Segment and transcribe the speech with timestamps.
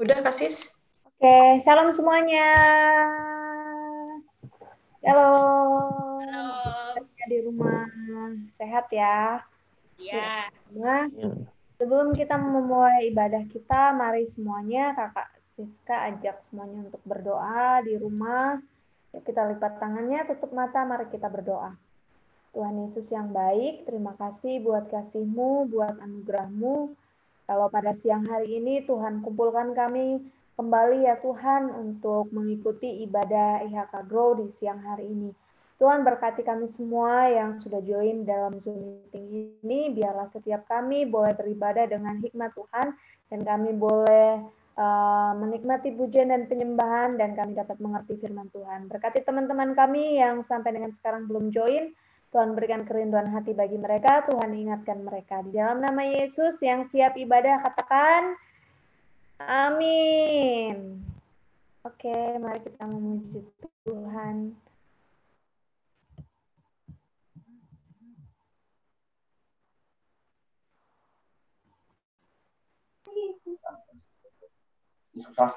[0.00, 0.72] Udah, Kasis?
[1.04, 2.56] Oke, salam semuanya.
[5.04, 5.28] Halo.
[6.24, 7.04] Halo.
[7.28, 7.84] Di rumah
[8.56, 9.44] sehat ya.
[10.00, 10.48] Iya.
[10.72, 11.04] Nah,
[11.76, 18.56] sebelum kita memulai ibadah kita, mari semuanya Kakak Siska ajak semuanya untuk berdoa di rumah.
[19.12, 21.76] Ya, kita lipat tangannya, tutup mata, mari kita berdoa.
[22.56, 26.96] Tuhan Yesus yang baik, terima kasih buat kasih-Mu, buat anugerah-Mu.
[27.50, 30.22] Kalau pada siang hari ini Tuhan kumpulkan kami
[30.54, 35.34] kembali ya Tuhan untuk mengikuti ibadah IHK Grow di siang hari ini.
[35.82, 39.90] Tuhan berkati kami semua yang sudah join dalam Zoom meeting ini.
[39.90, 42.94] Biarlah setiap kami boleh beribadah dengan hikmat Tuhan
[43.34, 44.46] dan kami boleh
[44.78, 48.86] uh, menikmati pujian dan penyembahan dan kami dapat mengerti firman Tuhan.
[48.86, 51.90] Berkati teman-teman kami yang sampai dengan sekarang belum join.
[52.30, 55.42] Tuhan berikan kerinduan hati bagi mereka, Tuhan ingatkan mereka.
[55.42, 58.38] Di dalam nama Yesus yang siap ibadah, katakan
[59.42, 61.02] amin.
[61.82, 63.42] Oke, mari kita memuji
[63.82, 64.54] Tuhan.
[75.18, 75.52] Susah,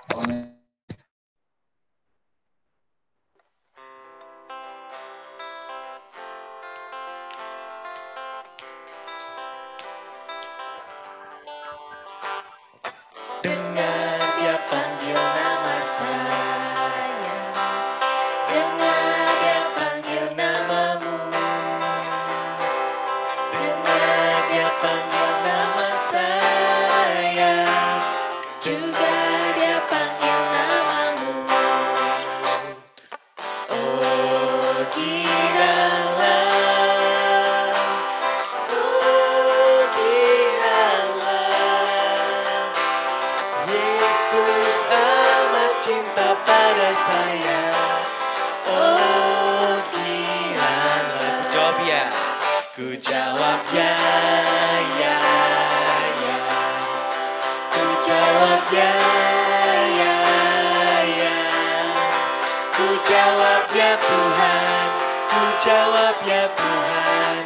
[64.08, 64.88] Tuhan,
[65.32, 67.38] ku jawab ya Tuhan,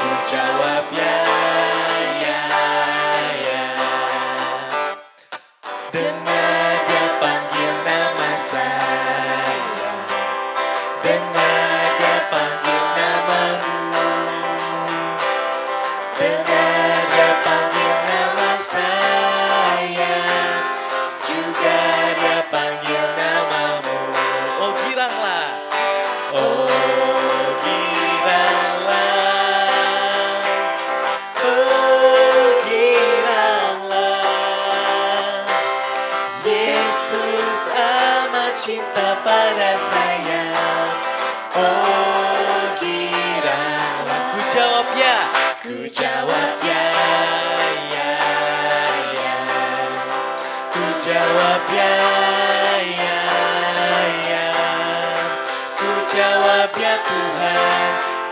[0.00, 1.16] ku jawab ya,
[2.24, 2.25] ya.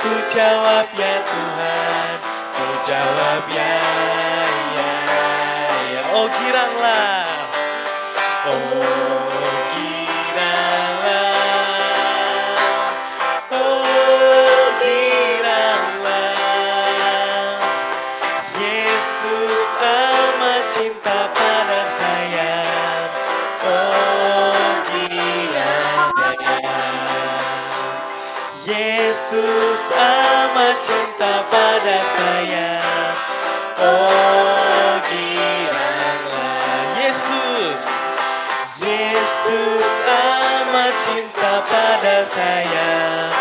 [0.05, 2.17] Ku jawab ya Tuhan
[2.55, 3.75] Ku jawab ya
[4.77, 4.91] ya
[5.95, 6.03] ya.
[6.15, 7.27] Oh giranglah.
[8.47, 9.24] Oh.
[29.25, 32.77] Yesus amat cinta pada saya.
[33.81, 37.89] Oh giranglah Yesus
[38.85, 43.33] Yesus amat cinta pada saya.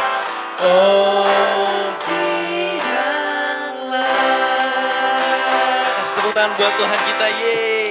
[0.63, 3.03] Oh giranglah.
[5.99, 7.82] Kasih buat Tuhan kita Yeay.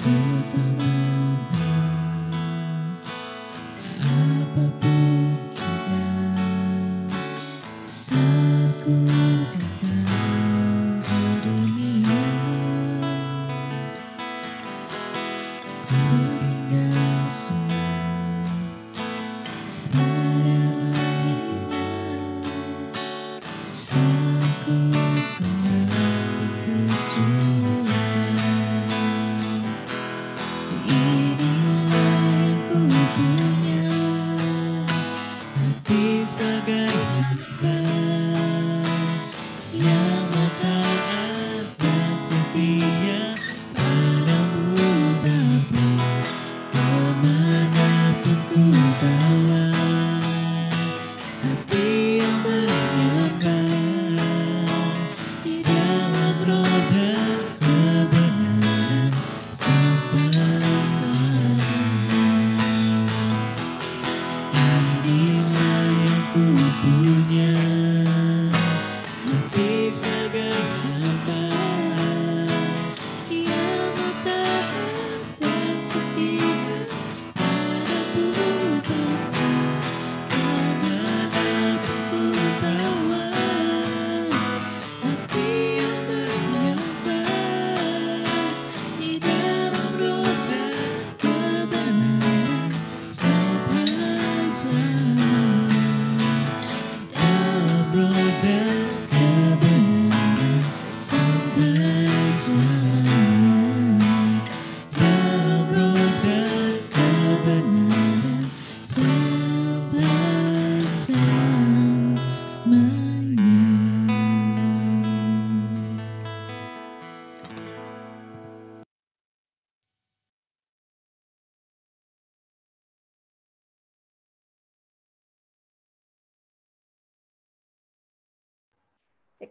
[0.00, 1.01] Put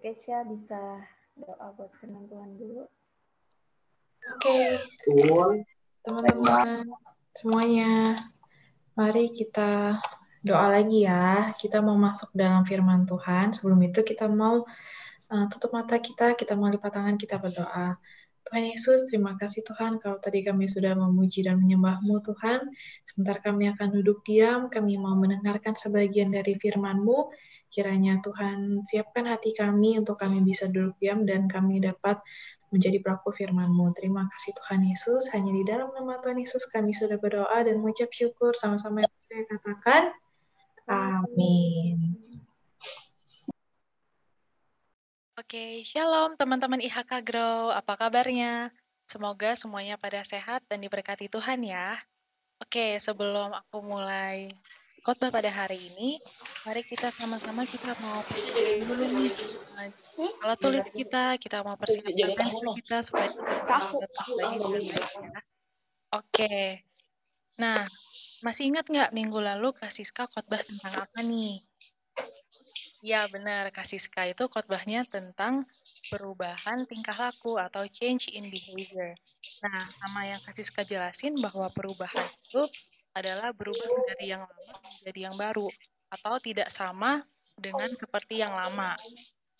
[0.01, 1.05] Kesya bisa
[1.37, 2.89] doa buat firman Tuhan dulu.
[4.33, 4.81] Oke,
[6.01, 6.89] teman-teman
[7.37, 8.17] semuanya,
[8.97, 10.01] mari kita
[10.41, 11.53] doa lagi ya.
[11.53, 13.53] Kita mau masuk dalam firman Tuhan.
[13.53, 14.65] Sebelum itu kita mau
[15.29, 18.01] uh, tutup mata kita, kita mau lipat tangan, kita berdoa.
[18.49, 22.73] Tuhan Yesus, terima kasih Tuhan kalau tadi kami sudah memuji dan menyembah-Mu Tuhan.
[23.05, 27.29] Sebentar kami akan duduk diam, kami mau mendengarkan sebagian dari firman-Mu.
[27.71, 32.19] Kiranya Tuhan siapkan hati kami untuk kami bisa duduk diam dan kami dapat
[32.71, 33.95] menjadi pelaku firman-Mu.
[33.95, 35.31] Terima kasih Tuhan Yesus.
[35.31, 39.43] Hanya di dalam nama Tuhan Yesus kami sudah berdoa dan mengucap syukur sama-sama yang saya
[39.47, 40.03] katakan.
[40.91, 42.19] Amin.
[45.39, 47.71] Oke, shalom teman-teman IHK Grow.
[47.71, 48.71] Apa kabarnya?
[49.07, 51.99] Semoga semuanya pada sehat dan diberkati Tuhan ya.
[52.61, 54.47] Oke, sebelum aku mulai
[55.01, 56.21] khotbah pada hari ini,
[56.65, 59.33] mari kita sama-sama kita mau persiapkan dulu nih.
[60.37, 63.77] Kalau tulis kita, kita mau persiapkan kita supaya kita
[64.77, 64.97] ya.
[66.13, 66.85] Oke.
[67.57, 67.85] Nah,
[68.45, 71.57] masih ingat nggak minggu lalu Kak Siska khotbah tentang apa nih?
[73.01, 73.73] Ya, benar.
[73.73, 75.65] Kak Siska itu khotbahnya tentang
[76.13, 79.17] perubahan tingkah laku atau change in behavior.
[79.65, 82.61] Nah, sama yang Kak Siska jelasin bahwa perubahan itu
[83.11, 85.67] adalah berubah dari yang lama menjadi yang baru
[86.11, 87.23] atau tidak sama
[87.55, 88.95] dengan seperti yang lama.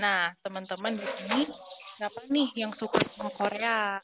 [0.01, 1.41] Nah, teman-teman di sini
[1.95, 4.01] siapa nih yang suka sama Korea?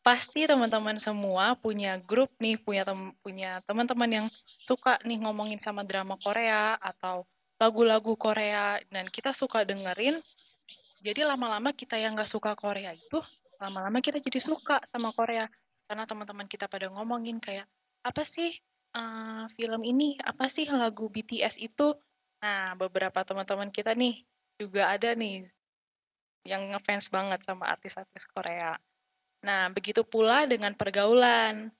[0.00, 4.26] Pasti teman-teman semua punya grup nih, punya tem punya teman-teman yang
[4.64, 7.28] suka nih ngomongin sama drama Korea atau
[7.60, 10.20] lagu-lagu Korea dan kita suka dengerin.
[11.00, 13.20] Jadi lama-lama kita yang nggak suka Korea itu,
[13.60, 15.48] lama-lama kita jadi suka sama Korea
[15.88, 17.64] karena teman-teman kita pada ngomongin kayak
[18.04, 18.56] apa sih
[18.94, 21.94] uh, film ini apa sih lagu BTS itu?
[22.40, 24.24] Nah, beberapa teman-teman kita nih
[24.56, 25.44] juga ada nih
[26.48, 28.80] yang ngefans banget sama artis-artis Korea.
[29.44, 31.72] Nah, begitu pula dengan pergaulan.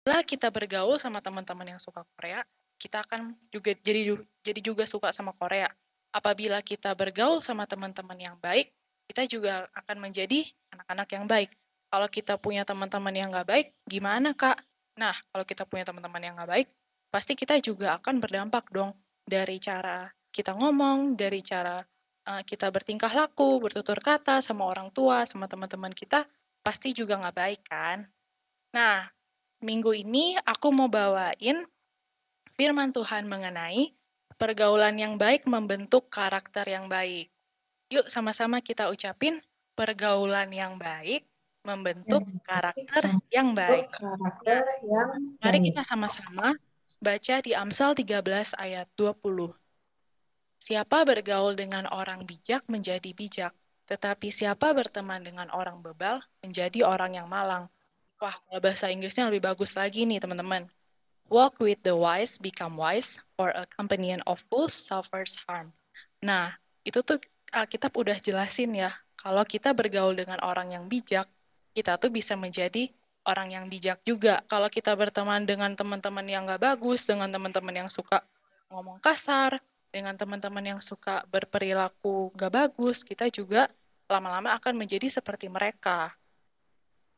[0.00, 2.40] Setelah kita bergaul sama teman-teman yang suka Korea,
[2.80, 5.68] kita akan juga jadi jadi juga suka sama Korea.
[6.08, 8.72] Apabila kita bergaul sama teman-teman yang baik,
[9.08, 11.50] kita juga akan menjadi anak-anak yang baik.
[11.88, 14.60] Kalau kita punya teman-teman yang nggak baik, gimana kak?
[14.98, 16.68] Nah, kalau kita punya teman-teman yang nggak baik,
[17.08, 21.80] pasti kita juga akan berdampak dong dari cara kita ngomong, dari cara
[22.28, 26.26] uh, kita bertingkah laku, bertutur kata sama orang tua, sama teman-teman kita,
[26.60, 28.10] pasti juga nggak baik kan?
[28.74, 29.08] Nah,
[29.64, 31.64] minggu ini aku mau bawain
[32.58, 33.94] firman Tuhan mengenai
[34.36, 37.30] pergaulan yang baik membentuk karakter yang baik.
[37.88, 39.40] Yuk sama-sama kita ucapin
[39.72, 41.24] pergaulan yang baik
[41.68, 43.92] membentuk karakter yang baik.
[43.92, 46.56] karakter yang Mari kita sama-sama
[46.96, 49.52] baca di Amsal 13 ayat 20.
[50.58, 53.52] Siapa bergaul dengan orang bijak menjadi bijak,
[53.84, 57.68] tetapi siapa berteman dengan orang bebal menjadi orang yang malang.
[58.18, 60.66] Wah, kalau bahasa Inggrisnya lebih bagus lagi nih, teman-teman.
[61.28, 65.70] Walk with the wise, become wise, or a companion of fools suffers harm.
[66.18, 67.22] Nah, itu tuh
[67.54, 71.30] Alkitab udah jelasin ya, kalau kita bergaul dengan orang yang bijak,
[71.78, 72.90] kita tuh bisa menjadi
[73.22, 74.42] orang yang bijak juga.
[74.50, 78.26] Kalau kita berteman dengan teman-teman yang gak bagus, dengan teman-teman yang suka
[78.74, 79.62] ngomong kasar,
[79.94, 83.70] dengan teman-teman yang suka berperilaku gak bagus, kita juga
[84.10, 86.18] lama-lama akan menjadi seperti mereka.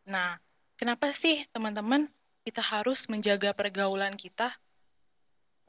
[0.05, 0.37] Nah,
[0.77, 2.13] kenapa sih teman-teman
[2.45, 4.61] kita harus menjaga pergaulan kita?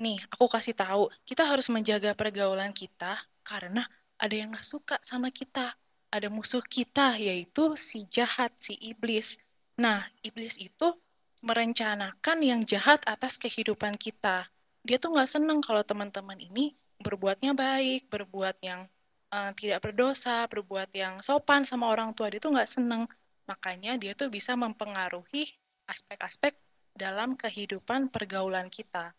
[0.02, 3.88] Nih, aku kasih tahu, kita harus menjaga pergaulan kita karena
[4.20, 5.80] ada yang gak suka sama kita.
[6.12, 9.40] Ada musuh kita, yaitu si jahat, si iblis.
[9.80, 11.00] Nah, iblis itu
[11.42, 14.52] merencanakan yang jahat atas kehidupan kita.
[14.84, 18.86] Dia tuh gak seneng kalau teman-teman ini berbuatnya baik, berbuat yang
[19.32, 22.28] uh, tidak berdosa, berbuat yang sopan sama orang tua.
[22.28, 23.08] Dia tuh gak seneng.
[23.48, 25.48] Makanya dia tuh bisa mempengaruhi
[25.90, 26.60] aspek-aspek
[26.92, 29.16] dalam kehidupan pergaulan kita.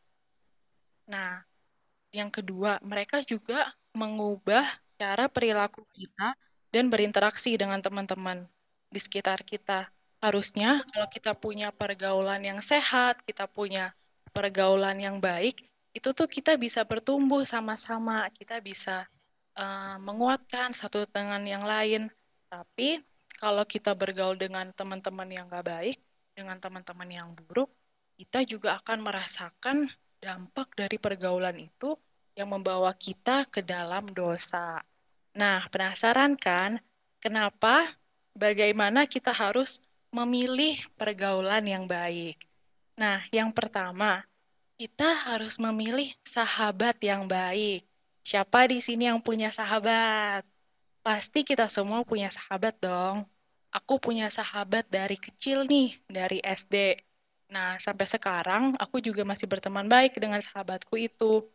[1.09, 1.43] Nah,
[2.13, 4.69] yang kedua, mereka juga mengubah
[5.01, 6.37] cara perilaku kita
[6.73, 8.49] dan berinteraksi dengan teman-teman
[8.89, 9.93] di sekitar kita.
[10.19, 13.93] Harusnya kalau kita punya pergaulan yang sehat, kita punya
[14.33, 15.61] pergaulan yang baik,
[15.93, 19.05] itu tuh kita bisa bertumbuh sama-sama, kita bisa
[19.55, 22.09] uh, menguatkan satu dengan yang lain.
[22.49, 23.05] Tapi
[23.37, 25.99] kalau kita bergaul dengan teman-teman yang gak baik,
[26.33, 27.69] dengan teman-teman yang buruk,
[28.17, 29.91] kita juga akan merasakan
[30.23, 31.99] dampak dari pergaulan itu
[32.39, 34.81] yang membawa kita ke dalam dosa.
[35.33, 36.85] Nah, penasaran kan
[37.17, 37.97] kenapa
[38.37, 42.37] bagaimana kita harus memilih pergaulan yang baik?
[43.01, 44.29] Nah, yang pertama,
[44.77, 47.89] kita harus memilih sahabat yang baik.
[48.23, 50.45] Siapa di sini yang punya sahabat?
[51.03, 53.25] Pasti kita semua punya sahabat dong.
[53.73, 57.01] Aku punya sahabat dari kecil nih, dari SD.
[57.49, 61.49] Nah, sampai sekarang aku juga masih berteman baik dengan sahabatku itu.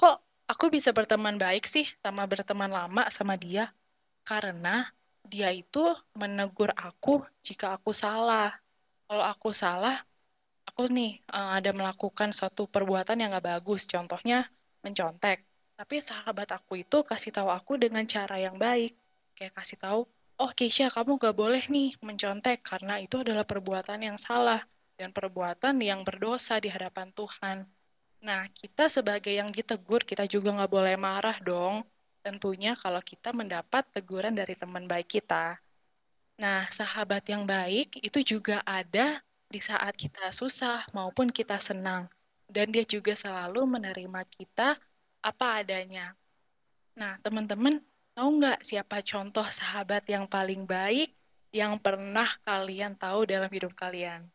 [0.00, 0.16] Kok
[0.48, 3.68] aku bisa berteman baik sih sama berteman lama sama dia
[4.24, 4.88] karena
[5.28, 5.84] dia itu
[6.16, 8.56] menegur aku jika aku salah.
[9.08, 10.04] Kalau aku salah,
[10.64, 14.48] aku nih uh, ada melakukan suatu perbuatan yang gak bagus, contohnya
[14.84, 15.44] mencontek.
[15.76, 18.96] Tapi sahabat aku itu kasih tahu aku dengan cara yang baik,
[19.36, 20.00] kayak kasih tahu,
[20.40, 24.64] oh Keisha kamu gak boleh nih mencontek karena itu adalah perbuatan yang salah
[24.98, 27.77] dan perbuatan yang berdosa di hadapan Tuhan.
[28.18, 31.86] Nah, kita sebagai yang ditegur, kita juga nggak boleh marah dong.
[32.22, 35.62] Tentunya kalau kita mendapat teguran dari teman baik kita.
[36.38, 42.10] Nah, sahabat yang baik itu juga ada di saat kita susah maupun kita senang.
[42.50, 44.78] Dan dia juga selalu menerima kita
[45.22, 46.16] apa adanya.
[46.98, 47.78] Nah, teman-teman,
[48.16, 51.14] tahu nggak siapa contoh sahabat yang paling baik
[51.54, 54.26] yang pernah kalian tahu dalam hidup kalian?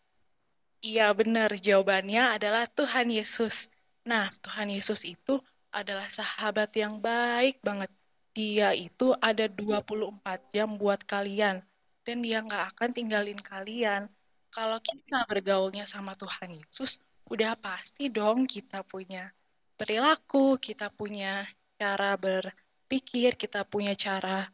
[0.86, 3.73] Iya benar, jawabannya adalah Tuhan Yesus.
[4.04, 5.40] Nah, Tuhan Yesus itu
[5.72, 7.90] adalah sahabat yang baik banget.
[8.34, 11.64] Dia itu ada 24 jam buat kalian.
[12.04, 14.12] Dan dia nggak akan tinggalin kalian.
[14.52, 19.32] Kalau kita bergaulnya sama Tuhan Yesus, udah pasti dong kita punya
[19.80, 21.48] perilaku, kita punya
[21.80, 24.46] cara berpikir, kita punya cara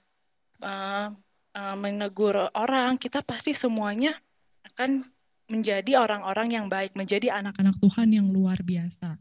[0.64, 1.10] uh,
[1.58, 4.16] uh, menegur orang, kita pasti semuanya
[4.64, 5.04] akan
[5.50, 9.18] menjadi orang-orang yang baik, menjadi anak-anak Tuhan yang luar biasa.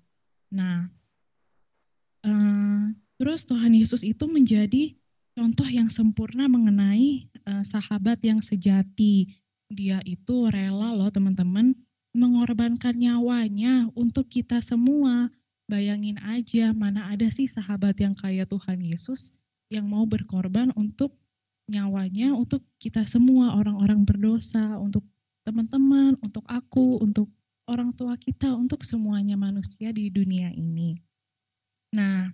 [0.48, 0.88] Nah,
[2.24, 2.82] uh,
[3.20, 4.96] terus Tuhan Yesus itu menjadi
[5.36, 9.38] contoh yang sempurna mengenai uh, sahabat yang sejati.
[9.68, 11.76] Dia itu rela loh teman-teman
[12.16, 15.30] mengorbankan nyawanya untuk kita semua.
[15.68, 19.36] Bayangin aja mana ada sih sahabat yang kayak Tuhan Yesus
[19.68, 21.12] yang mau berkorban untuk
[21.68, 25.04] nyawanya untuk kita semua orang-orang berdosa, untuk
[25.44, 27.28] teman-teman, untuk aku, untuk
[27.68, 30.96] orang tua kita, untuk semuanya manusia di dunia ini.
[31.92, 32.32] Nah,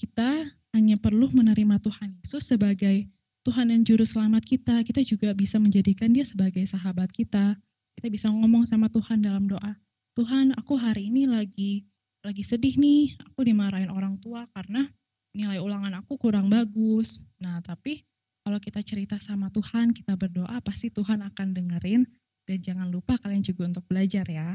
[0.00, 3.08] kita hanya perlu menerima Tuhan Yesus sebagai
[3.44, 4.82] Tuhan dan Juru Selamat kita.
[4.82, 7.56] Kita juga bisa menjadikan dia sebagai sahabat kita.
[7.96, 9.78] Kita bisa ngomong sama Tuhan dalam doa.
[10.16, 11.86] Tuhan, aku hari ini lagi
[12.26, 13.14] lagi sedih nih.
[13.32, 14.90] Aku dimarahin orang tua karena
[15.30, 17.30] nilai ulangan aku kurang bagus.
[17.38, 18.02] Nah, tapi
[18.42, 22.02] kalau kita cerita sama Tuhan, kita berdoa, pasti Tuhan akan dengerin.
[22.46, 24.54] Dan jangan lupa kalian juga untuk belajar ya.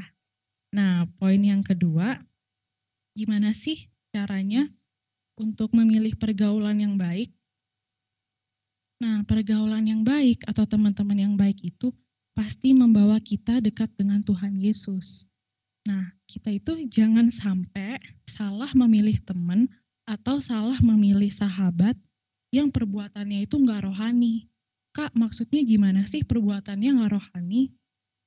[0.72, 2.24] Nah, poin yang kedua,
[3.12, 4.72] gimana sih caranya
[5.36, 7.28] untuk memilih pergaulan yang baik?
[9.04, 11.92] Nah, pergaulan yang baik atau teman-teman yang baik itu
[12.32, 15.28] pasti membawa kita dekat dengan Tuhan Yesus.
[15.84, 19.68] Nah, kita itu jangan sampai salah memilih teman
[20.06, 21.98] atau salah memilih sahabat
[22.54, 24.48] yang perbuatannya itu nggak rohani.
[24.92, 27.74] Kak, maksudnya gimana sih perbuatannya nggak rohani?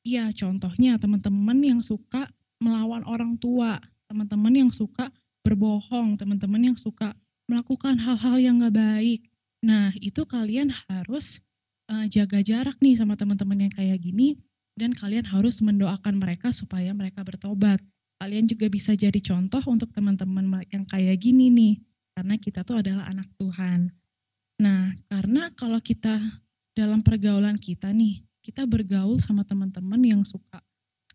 [0.05, 2.29] Iya, contohnya teman-teman yang suka
[2.61, 5.09] melawan orang tua, teman-teman yang suka
[5.41, 7.17] berbohong, teman-teman yang suka
[7.49, 9.21] melakukan hal-hal yang nggak baik.
[9.65, 11.41] Nah, itu kalian harus
[11.89, 14.37] uh, jaga jarak nih sama teman-teman yang kayak gini
[14.77, 17.81] dan kalian harus mendoakan mereka supaya mereka bertobat.
[18.21, 21.81] Kalian juga bisa jadi contoh untuk teman-teman yang kayak gini nih,
[22.13, 23.91] karena kita tuh adalah anak Tuhan.
[24.61, 26.17] Nah, karena kalau kita
[26.73, 30.61] dalam pergaulan kita nih, kita bergaul sama teman-teman yang suka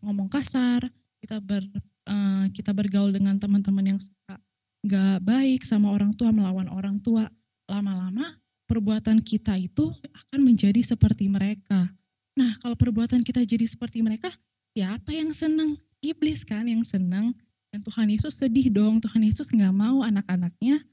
[0.03, 0.83] ngomong kasar,
[1.23, 1.63] kita ber
[2.11, 4.35] uh, kita bergaul dengan teman-teman yang suka
[4.83, 7.31] nggak baik sama orang tua, melawan orang tua,
[7.71, 8.35] lama-lama
[8.67, 11.91] perbuatan kita itu akan menjadi seperti mereka.
[12.39, 14.31] Nah, kalau perbuatan kita jadi seperti mereka,
[14.71, 15.75] ya apa yang senang?
[15.99, 17.35] Iblis kan yang senang.
[17.71, 19.03] Dan Tuhan Yesus sedih dong.
[19.03, 20.83] Tuhan Yesus nggak mau anak-anaknya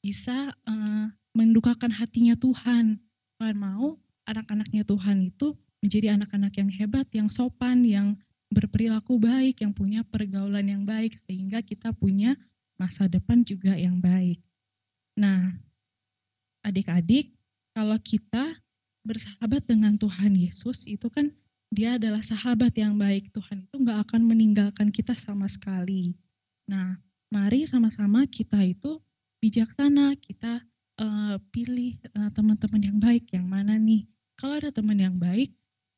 [0.00, 3.00] bisa uh, mendukakan hatinya Tuhan.
[3.36, 5.52] Tuhan mau anak-anaknya Tuhan itu
[5.86, 8.18] menjadi anak-anak yang hebat, yang sopan, yang
[8.50, 12.34] berperilaku baik, yang punya pergaulan yang baik, sehingga kita punya
[12.74, 14.42] masa depan juga yang baik.
[15.14, 15.62] Nah,
[16.66, 17.38] adik-adik,
[17.70, 18.58] kalau kita
[19.06, 21.30] bersahabat dengan Tuhan Yesus, itu kan
[21.70, 23.30] dia adalah sahabat yang baik.
[23.30, 26.18] Tuhan itu nggak akan meninggalkan kita sama sekali.
[26.66, 26.98] Nah,
[27.30, 28.98] mari sama-sama kita itu
[29.38, 30.66] bijaksana, kita
[31.00, 34.04] uh, pilih uh, teman-teman yang baik, yang mana nih.
[34.36, 35.55] Kalau ada teman yang baik,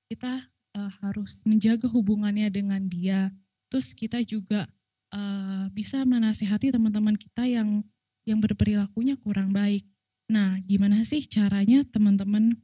[0.09, 3.33] kita uh, harus menjaga hubungannya dengan dia.
[3.68, 4.64] Terus kita juga
[5.12, 7.85] uh, bisa menasihati teman-teman kita yang
[8.25, 9.85] yang berperilakunya kurang baik.
[10.29, 12.57] Nah, gimana sih caranya teman-teman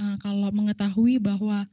[0.00, 1.68] uh, kalau mengetahui bahwa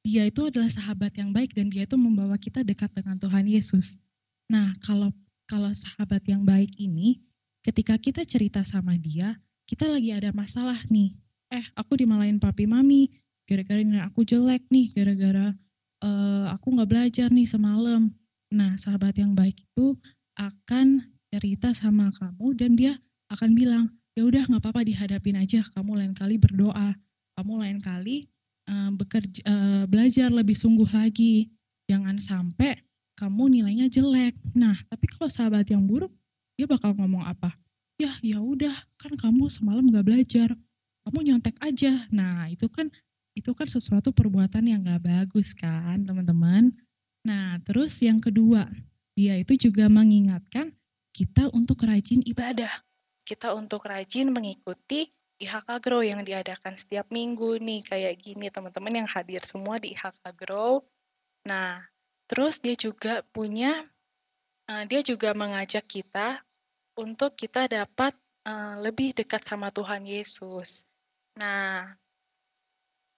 [0.00, 4.04] dia itu adalah sahabat yang baik dan dia itu membawa kita dekat dengan Tuhan Yesus.
[4.48, 5.12] Nah, kalau
[5.44, 7.20] kalau sahabat yang baik ini,
[7.60, 9.36] ketika kita cerita sama dia,
[9.68, 11.16] kita lagi ada masalah nih.
[11.50, 13.10] Eh, aku dimalain papi mami,
[13.50, 15.50] gara-gara ini aku jelek nih, gara-gara
[16.06, 18.14] uh, aku nggak belajar nih semalam.
[18.54, 19.98] Nah, sahabat yang baik itu
[20.38, 22.92] akan cerita sama kamu dan dia
[23.26, 23.84] akan bilang,
[24.14, 26.94] ya udah nggak apa-apa dihadapin aja, kamu lain kali berdoa,
[27.34, 28.30] kamu lain kali
[28.70, 31.50] uh, bekerja, uh, belajar lebih sungguh lagi,
[31.90, 32.78] jangan sampai
[33.18, 34.38] kamu nilainya jelek.
[34.54, 36.14] Nah, tapi kalau sahabat yang buruk,
[36.54, 37.50] dia bakal ngomong apa?
[38.00, 40.56] Ya, ya udah, kan kamu semalam nggak belajar,
[41.04, 42.08] kamu nyontek aja.
[42.14, 42.88] Nah, itu kan
[43.34, 46.74] itu kan sesuatu perbuatan yang gak bagus kan teman-teman.
[47.26, 48.66] Nah terus yang kedua,
[49.14, 50.72] dia itu juga mengingatkan
[51.12, 52.82] kita untuk rajin ibadah.
[53.26, 59.08] Kita untuk rajin mengikuti IHK Grow yang diadakan setiap minggu nih kayak gini teman-teman yang
[59.08, 60.84] hadir semua di IHK Grow.
[61.48, 61.88] Nah,
[62.28, 63.88] terus dia juga punya
[64.68, 66.44] uh, dia juga mengajak kita
[67.00, 68.12] untuk kita dapat
[68.44, 70.92] uh, lebih dekat sama Tuhan Yesus.
[71.40, 71.96] Nah,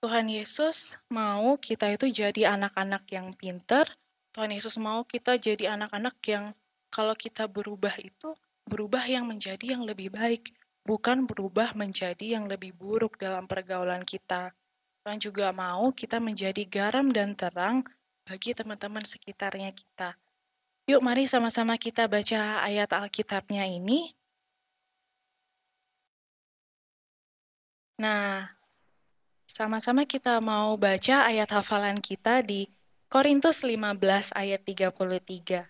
[0.02, 3.86] Tuhan Yesus mau kita itu jadi anak-anak yang pinter.
[4.34, 6.58] Tuhan Yesus mau kita jadi anak-anak yang
[6.90, 8.34] kalau kita berubah itu
[8.66, 14.50] berubah yang menjadi yang lebih baik, bukan berubah menjadi yang lebih buruk dalam pergaulan kita.
[15.06, 17.86] Tuhan juga mau kita menjadi garam dan terang
[18.26, 20.18] bagi teman-teman sekitarnya kita.
[20.90, 24.10] Yuk mari sama-sama kita baca ayat Alkitabnya ini.
[28.02, 28.61] Nah,
[29.52, 32.72] sama-sama kita mau baca ayat hafalan kita di
[33.12, 35.68] Korintus 15 ayat 33.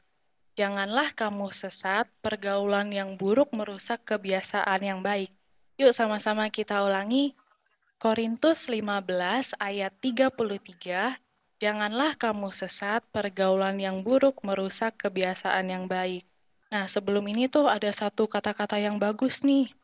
[0.55, 5.35] Janganlah kamu sesat, pergaulan yang buruk merusak kebiasaan yang baik.
[5.83, 7.35] Yuk sama-sama kita ulangi.
[7.99, 11.19] Korintus 15 ayat 33.
[11.59, 16.23] Janganlah kamu sesat, pergaulan yang buruk merusak kebiasaan yang baik.
[16.71, 19.75] Nah, sebelum ini tuh ada satu kata-kata yang bagus nih.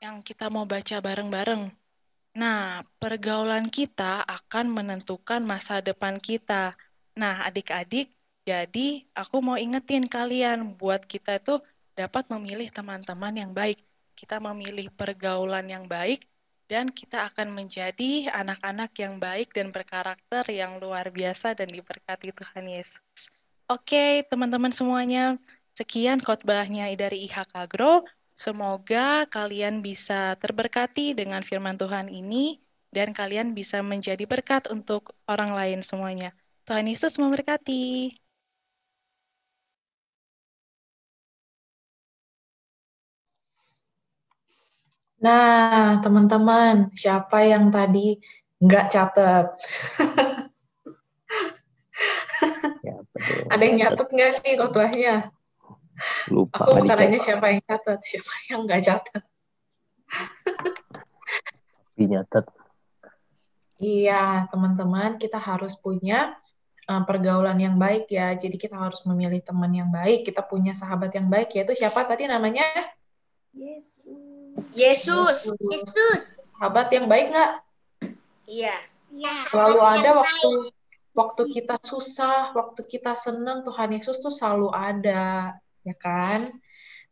[0.00, 1.79] Yang kita mau baca bareng-bareng.
[2.30, 6.78] Nah, pergaulan kita akan menentukan masa depan kita.
[7.18, 8.14] Nah, adik-adik,
[8.46, 11.58] jadi aku mau ingetin kalian buat kita itu
[11.98, 13.82] dapat memilih teman-teman yang baik.
[14.14, 16.30] Kita memilih pergaulan yang baik
[16.70, 22.64] dan kita akan menjadi anak-anak yang baik dan berkarakter yang luar biasa dan diberkati Tuhan
[22.70, 23.34] Yesus.
[23.66, 25.34] Oke, teman-teman semuanya,
[25.74, 28.06] sekian khotbahnya dari IHK Grow.
[28.40, 32.56] Semoga kalian bisa terberkati dengan firman Tuhan ini
[32.88, 36.32] dan kalian bisa menjadi berkat untuk orang lain semuanya.
[36.64, 38.08] Tuhan Yesus memberkati.
[45.20, 48.16] Nah, teman-teman, siapa yang tadi
[48.56, 49.52] nggak catat?
[52.80, 53.44] Ya, betul.
[53.52, 55.14] Ada yang nyatet nggak nih khotbahnya?
[56.32, 59.22] Lupa Aku bukan nanya siapa yang catat, siapa yang nggak catat.
[62.00, 62.48] Tapi nyatet.
[63.76, 66.32] Iya, teman-teman, kita harus punya
[66.88, 68.32] uh, pergaulan yang baik ya.
[68.32, 70.24] Jadi kita harus memilih teman yang baik.
[70.24, 72.64] Kita punya sahabat yang baik, yaitu siapa tadi namanya?
[73.52, 74.72] Yesus.
[74.72, 75.38] Yesus.
[75.60, 76.22] Yesus.
[76.56, 77.52] Sahabat yang baik nggak?
[78.48, 78.76] Iya.
[79.52, 80.50] Selalu ada waktu
[81.12, 85.52] waktu kita susah, waktu kita senang, Tuhan Yesus tuh selalu ada,
[85.86, 86.54] ya kan?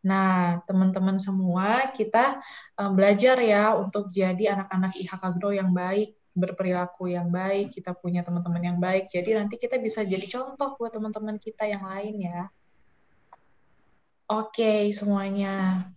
[0.05, 2.39] Nah, teman-teman semua, kita
[2.79, 8.23] um, belajar ya untuk jadi anak-anak IHK Grow yang baik, berperilaku yang baik, kita punya
[8.23, 9.11] teman-teman yang baik.
[9.11, 12.47] Jadi nanti kita bisa jadi contoh buat teman-teman kita yang lain ya.
[14.31, 15.89] Oke, semuanya.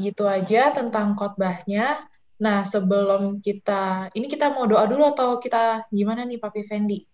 [0.00, 2.08] Gitu aja tentang khotbahnya.
[2.40, 7.11] Nah, sebelum kita, ini kita mau doa dulu atau kita gimana nih Papi Fendi?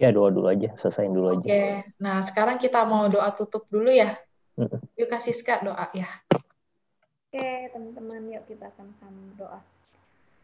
[0.00, 1.44] Ya doa dulu aja, selesaiin dulu aja.
[1.44, 1.64] Oke,
[2.00, 4.16] nah sekarang kita mau doa tutup dulu ya.
[4.96, 6.08] Yuk kasih Ska doa ya.
[7.28, 9.60] Oke, teman-teman, yuk kita sama-sama berdoa.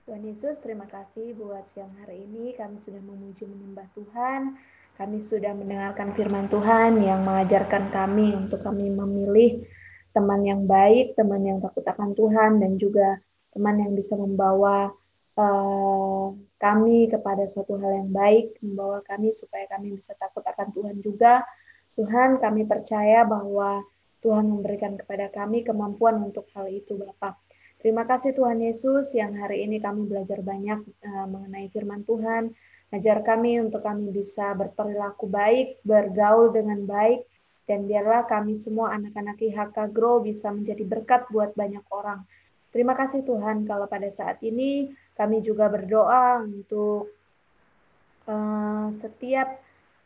[0.05, 2.53] Tuhan Yesus, terima kasih buat siang hari ini.
[2.53, 4.61] Kami sudah memuji menyembah Tuhan.
[5.01, 9.65] Kami sudah mendengarkan firman Tuhan yang mengajarkan kami untuk kami memilih
[10.13, 13.19] teman yang baik, teman yang takut akan Tuhan, dan juga
[13.57, 14.93] teman yang bisa membawa
[15.41, 20.97] eh, kami kepada suatu hal yang baik, membawa kami supaya kami bisa takut akan Tuhan
[21.05, 21.45] juga.
[21.97, 23.85] Tuhan, kami percaya bahwa
[24.25, 27.37] Tuhan memberikan kepada kami kemampuan untuk hal itu, Bapak.
[27.77, 32.57] Terima kasih Tuhan Yesus yang hari ini kami belajar banyak uh, mengenai firman Tuhan.
[32.91, 37.29] Ajar kami untuk kami bisa berperilaku baik, bergaul dengan baik,
[37.69, 42.25] dan biarlah kami semua anak-anak IHK Grow bisa menjadi berkat buat banyak orang.
[42.71, 47.11] Terima kasih Tuhan kalau pada saat ini kami juga berdoa untuk
[48.29, 49.59] uh, setiap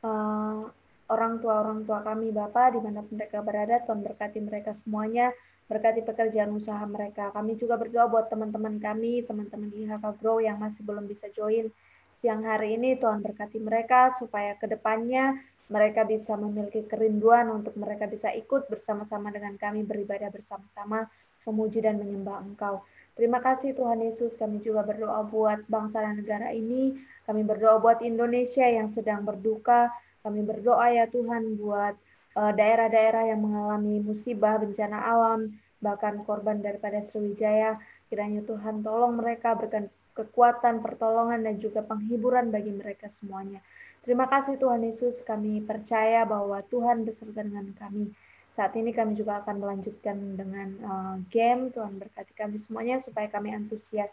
[0.07, 0.71] uh,
[1.11, 5.35] orang tua orang tua kami Bapak di mana pun mereka berada Tuhan berkati mereka semuanya
[5.71, 7.31] berkati pekerjaan usaha mereka.
[7.31, 11.71] Kami juga berdoa buat teman-teman kami teman-teman IHK Grow yang masih belum bisa join
[12.19, 12.99] siang hari ini.
[12.99, 15.39] Tuhan berkati mereka supaya ke depannya
[15.71, 21.07] mereka bisa memiliki kerinduan untuk mereka bisa ikut bersama-sama dengan kami beribadah bersama-sama
[21.47, 22.83] memuji dan menyembah Engkau
[23.21, 24.33] Terima kasih Tuhan Yesus.
[24.41, 26.97] Kami juga berdoa buat bangsa dan negara ini.
[27.29, 29.93] Kami berdoa buat Indonesia yang sedang berduka.
[30.25, 32.01] Kami berdoa ya Tuhan buat
[32.33, 35.53] uh, daerah-daerah yang mengalami musibah, bencana alam,
[35.85, 37.77] bahkan korban daripada Sriwijaya.
[38.09, 43.61] Kiranya Tuhan tolong mereka, berikan kekuatan, pertolongan, dan juga penghiburan bagi mereka semuanya.
[44.01, 45.21] Terima kasih Tuhan Yesus.
[45.21, 48.17] Kami percaya bahwa Tuhan beserta dengan kami.
[48.59, 51.71] Saat ini kami juga akan melanjutkan dengan uh, game.
[51.71, 54.11] Tuhan berkati kami semuanya supaya kami antusias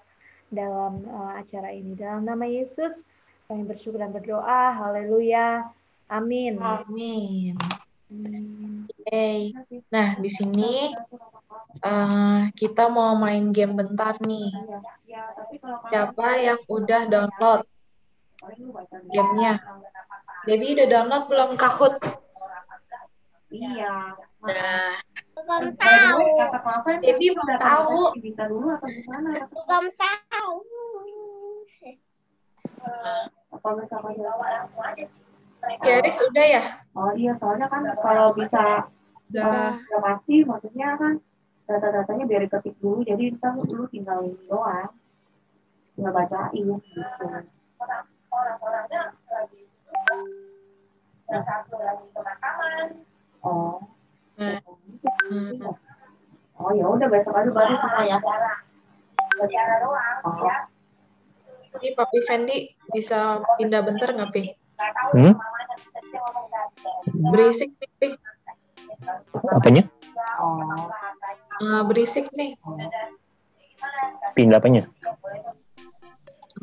[0.54, 1.98] dalam uh, acara ini.
[1.98, 3.04] Dalam nama Yesus,
[3.50, 4.78] kami bersyukur dan berdoa.
[4.78, 5.68] Haleluya.
[6.08, 6.56] Amin.
[6.64, 7.58] Amin.
[9.92, 10.96] Nah, di sini
[11.84, 14.54] uh, kita mau main game bentar nih.
[15.92, 17.62] Siapa yang udah download
[19.12, 19.60] gamenya?
[20.48, 22.00] Debbie udah download belum Kahoot?
[23.48, 23.96] Iya.
[24.44, 25.00] Nah,
[25.38, 26.24] Belum tahu.
[27.00, 28.00] Debbie belum tahu.
[28.20, 29.30] Bisa dulu atau gimana?
[29.48, 30.54] belum tahu.
[33.54, 35.06] Apa misalkan aku aja.
[35.84, 36.64] Garis udah ya?
[36.96, 38.88] Oh iya, soalnya kan kalau bisa
[39.28, 39.76] Udah.
[39.76, 41.20] udah pasti, maksudnya kan
[41.68, 44.96] data-datanya biar diketik dulu, jadi kita dulu tinggal ini doang.
[46.00, 47.02] Tinggal bacain gitu.
[48.32, 49.68] Orang-orangnya lagi
[51.28, 52.88] yang satu lagi pemakaman.
[53.48, 53.80] Oh.
[54.36, 54.60] Hmm.
[56.58, 58.18] Oh ya udah besok aja baru semua ya.
[59.40, 60.18] Bicara doang.
[60.28, 60.52] Oh.
[61.78, 64.44] Ini Papi Fendi bisa pindah bentar nggak, Pi?
[65.14, 65.38] Hmm?
[67.32, 68.10] Berisik nih, Pi.
[69.54, 69.84] Apanya?
[70.42, 70.90] Oh.
[71.62, 72.58] Uh, berisik nih.
[74.34, 74.90] Pindah apanya?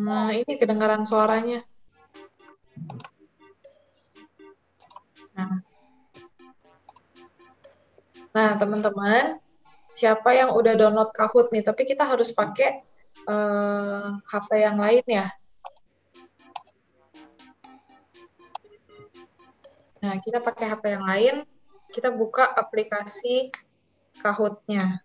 [0.03, 1.63] Nah, ini kedengaran suaranya.
[5.39, 5.63] Nah,
[8.35, 9.39] nah teman-teman,
[9.95, 11.63] siapa yang udah download Kahoot nih?
[11.63, 12.83] Tapi kita harus pakai
[13.31, 15.31] uh, HP yang lain ya.
[20.05, 21.35] Nah, kita pakai HP yang lain,
[21.89, 23.49] kita buka aplikasi
[24.21, 25.01] Kahoot-nya.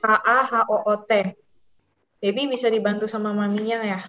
[0.00, 1.10] K-A-H-O-O-T.
[2.22, 4.00] Debbie bisa dibantu sama maminya ya?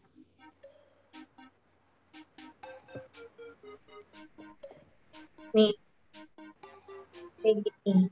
[5.52, 5.83] Nih.
[7.44, 8.08] Kayak gini.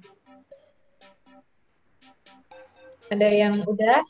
[3.07, 4.03] Ada yang udah?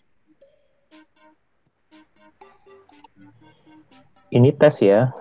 [4.33, 5.13] Ini tes ya.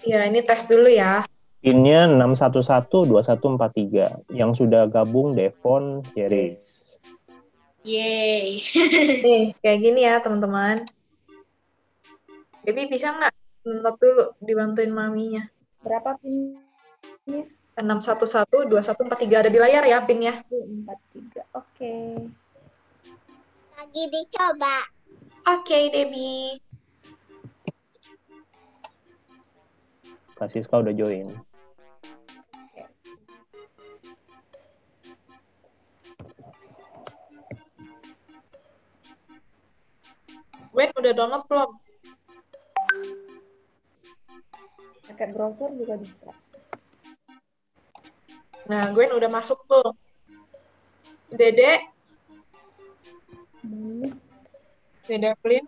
[0.00, 1.28] Ya, ini tes dulu ya.
[1.60, 4.32] Pinnya 6112143.
[4.32, 6.96] Yang sudah gabung Devon Jeris.
[7.84, 8.64] Yeay.
[9.24, 10.88] Nih, kayak gini ya, teman-teman.
[12.64, 13.32] Debbie bisa nggak
[13.64, 15.44] note dulu dibantuin maminya?
[15.84, 16.56] Berapa pin?
[17.78, 20.42] 6112143 ada di layar ya pinnya.
[20.50, 21.46] 43.
[21.54, 21.94] Oke.
[23.78, 24.76] Lagi dicoba.
[25.46, 26.58] Oke, Debbie.
[30.34, 31.34] Kak Siska udah join.
[40.74, 41.70] Gwen udah download belum?
[45.10, 46.30] Pakai browser juga bisa.
[48.66, 49.94] Nah, Gwen udah masuk tuh.
[51.28, 51.94] Dede,
[53.62, 54.16] Hmm.
[55.04, 55.66] Dede Flynn.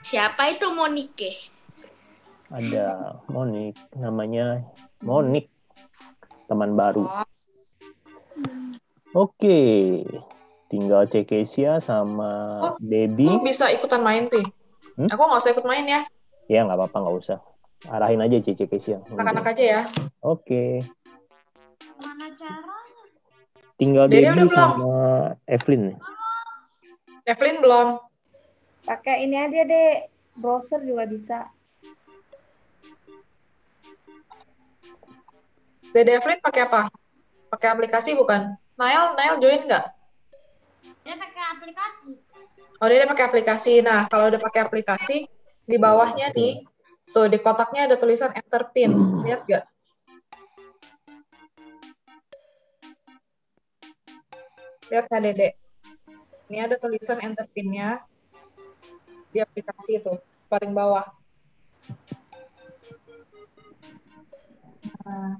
[0.00, 1.32] Siapa itu Monike?
[2.50, 4.64] Ada Monik, namanya
[5.00, 5.46] Monik.
[6.50, 7.06] Teman baru.
[9.14, 10.02] Oke.
[10.66, 13.26] Tinggal Cekesia sama Oh, Debbie.
[13.26, 14.42] Lu bisa ikutan main, Pi.
[14.98, 15.10] Hmm?
[15.10, 16.00] Aku nggak usah ikut main ya.
[16.50, 17.38] Ya nggak apa-apa nggak usah.
[17.88, 19.00] Arahin aja Cekesia.
[19.08, 19.82] Anak-anak aja ya.
[20.20, 20.84] Oke.
[22.04, 23.02] Mana caranya?
[23.80, 24.60] Tinggal Dede Debbie udah belum?
[24.60, 24.96] sama
[25.48, 25.84] Evelyn.
[27.24, 27.88] Evelyn belum.
[28.84, 29.92] Pakai ini aja deh.
[30.36, 31.48] Browser juga bisa.
[35.96, 36.92] Dede Evelyn pakai apa?
[37.48, 38.60] Pakai aplikasi bukan?
[38.76, 39.86] Nail, Nail join nggak?
[41.00, 42.10] Dia pakai aplikasi.
[42.80, 43.72] Oh, dia pakai aplikasi.
[43.80, 45.28] Nah, kalau udah pakai aplikasi,
[45.64, 46.64] di bawahnya nih,
[47.10, 48.90] tuh di kotaknya ada tulisan enter pin.
[49.26, 49.64] Lihat nggak?
[54.90, 55.48] Lihat nggak, Dede?
[56.50, 58.02] Ini ada tulisan enter pin-nya
[59.30, 60.10] di aplikasi itu,
[60.50, 61.06] paling bawah.
[65.06, 65.38] Nah,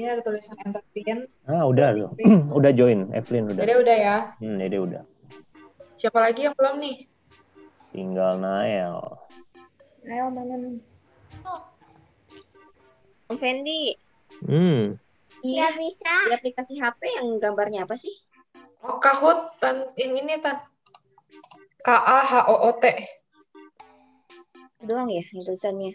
[0.00, 1.28] ini ada tulisan enter pin.
[1.44, 2.10] Ah udah loh.
[2.58, 3.60] udah join Evelyn udah.
[3.60, 4.16] Dede udah ya.
[4.40, 5.02] Hmm, Dede udah.
[6.00, 6.96] Siapa lagi yang belum nih?
[7.92, 9.20] Tinggal Nael.
[10.02, 10.76] Ayo mana nih?
[13.30, 13.94] Om Fendi,
[14.42, 14.90] Hmm.
[15.42, 16.14] Iya bisa.
[16.26, 18.10] di aplikasi HP yang gambarnya apa sih?
[18.82, 20.58] Oh, Kahoot, tan, yang ini, Tan.
[21.86, 22.84] K-A-H-O-O-T.
[24.82, 25.94] Doang ya tulisannya.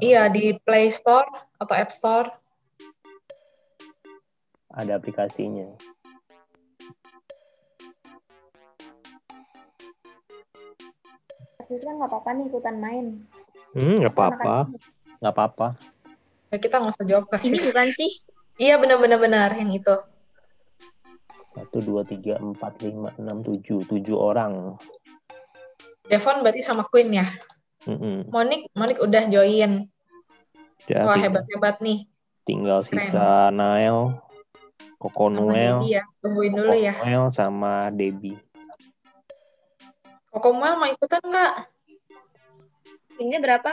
[0.00, 1.28] Iya, di Play Store
[1.60, 2.32] atau App Store.
[4.72, 5.68] Ada aplikasinya.
[11.68, 13.06] Siswa nggak apa-apa nih ikutan main.
[13.72, 14.56] Hmm, nggak apa-apa.
[15.20, 15.68] Nggak apa-apa.
[16.52, 17.50] Ya, kita nggak usah jawab Ini kasih.
[17.72, 18.10] bukan sih?
[18.60, 19.96] Iya, benar-benar benar yang itu.
[21.52, 23.84] Satu, dua, tiga, empat, lima, enam, tujuh.
[23.88, 24.76] Tujuh orang.
[26.08, 27.26] Devon berarti sama Queen ya.
[27.88, 28.28] Mm-mm.
[28.28, 29.88] Monik, Monik udah join.
[30.86, 32.04] Ya, Wah, hebat-hebat nih.
[32.42, 34.18] tinggal sisa Nael,
[34.98, 36.02] Koko Sama Noel, Debbie ya.
[36.18, 36.92] Tungguin dulu ya.
[36.92, 38.38] Koko Noel sama Debbie.
[40.34, 41.54] Koko Muel mau ikutan nggak?
[43.22, 43.70] Ini berapa?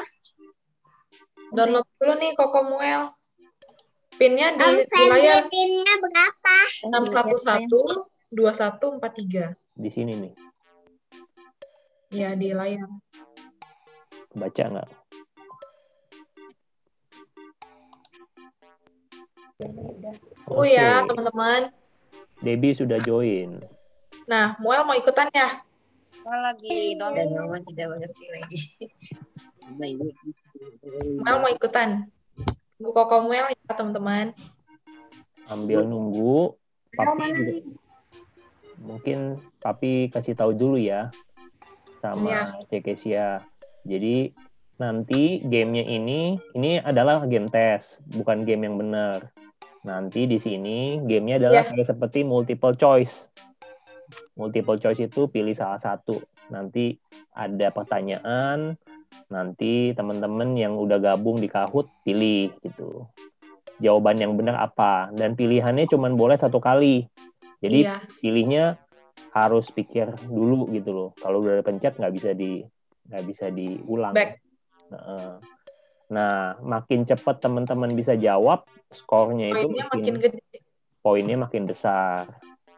[1.49, 3.09] Download dulu nih Koko Muel.
[4.13, 6.57] Pinnya di, Om di layar pinnya berapa?
[6.85, 7.65] 611
[8.29, 9.57] 2143.
[9.73, 10.33] Di sini nih.
[12.13, 12.85] Ya, di layar.
[14.37, 14.89] Baca nggak?
[20.45, 21.09] Oh ya, Oke.
[21.09, 21.61] teman-teman.
[22.45, 23.57] Debbie sudah join.
[24.29, 25.65] Nah, Muel mau ikutan ya?
[26.23, 27.63] Oh, lagi download.
[27.71, 28.59] tidak mengerti lagi.
[31.19, 32.09] Muel mau ikutan.
[32.79, 34.31] Bu Koko Muel ya, teman-teman.
[35.47, 36.55] Ambil nunggu.
[36.89, 37.61] Papi
[38.79, 41.11] mungkin Papi kasih tahu dulu ya
[41.99, 42.41] sama Iya.
[42.65, 43.27] Cekesia.
[43.83, 44.31] Jadi
[44.79, 49.29] nanti gamenya ini ini adalah game tes, bukan game yang benar.
[49.83, 51.71] Nanti di sini gamenya adalah Iya.
[51.75, 53.27] kayak seperti multiple choice.
[54.39, 56.15] Multiple choice itu pilih salah satu.
[56.47, 56.95] Nanti
[57.35, 58.79] ada pertanyaan,
[59.27, 63.03] nanti teman-teman yang udah gabung di Kahoot pilih gitu.
[63.83, 67.03] Jawaban yang benar apa dan pilihannya cuma boleh satu kali.
[67.59, 67.99] Jadi Iya.
[68.23, 68.65] pilihnya
[69.35, 71.09] harus pikir dulu gitu loh.
[71.19, 72.63] Kalau udah pencet nggak bisa di
[73.11, 74.15] nggak bisa diulang.
[74.15, 74.39] Back.
[74.89, 75.43] Nah,
[76.09, 80.57] Nah, makin cepat teman-teman bisa jawab, skornya itu makin, makin gede.
[81.05, 82.25] poinnya makin besar.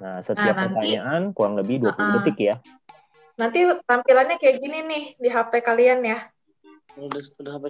[0.02, 2.14] Nah, setiap nanti- pertanyaan kurang lebih 20 Uh-uh.
[2.18, 2.56] detik ya.
[3.38, 6.20] Nanti tampilannya kayak gini nih di HP kalian ya.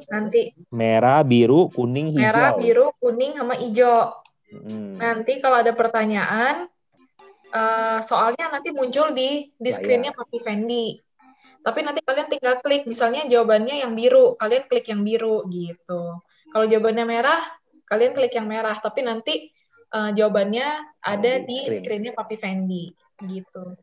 [0.09, 2.23] Nanti Merah, biru, kuning, hijau.
[2.25, 4.17] merah, biru, kuning, sama hijau.
[4.49, 4.97] Mm.
[4.97, 6.65] Nanti kalau ada pertanyaan,
[7.53, 9.77] eh, soalnya nanti muncul di di Layar.
[9.77, 10.97] screen-nya Papi Fendi.
[11.61, 16.17] Tapi nanti kalian tinggal klik, misalnya jawabannya yang biru, kalian klik yang biru gitu.
[16.49, 17.41] Kalau jawabannya merah,
[17.85, 18.73] kalian klik yang merah.
[18.81, 19.53] Tapi nanti
[19.91, 20.67] eh, jawabannya
[21.03, 21.79] ada di di screen.
[22.03, 22.91] screen-nya Papi Fendi
[23.27, 23.75] gitu.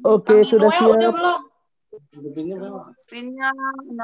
[0.00, 1.16] Oke, Kami sudah Noel udah siap.
[1.16, 1.40] belum?
[3.10, 3.50] Pinnya